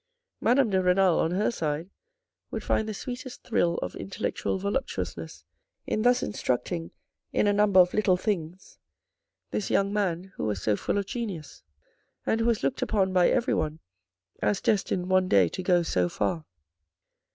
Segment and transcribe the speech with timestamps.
[0.39, 1.91] Madame de Renal, on her side,
[2.49, 5.43] would find the sweetest thrill of intellectual voluptuousness
[5.85, 6.89] in thus instructing
[7.33, 8.79] in a number of little things
[9.51, 11.61] this young man who was so full of genius,
[12.25, 13.79] THE DAY AFTER 97 and who was looked upon by everyone
[14.41, 16.45] as destined one day to go so far.